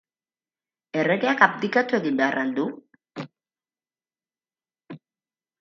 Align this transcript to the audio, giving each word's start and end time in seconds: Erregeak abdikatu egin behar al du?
Erregeak 1.01 1.43
abdikatu 1.47 1.99
egin 1.99 2.17
behar 2.21 2.39
al 2.45 2.55
du? 2.57 2.65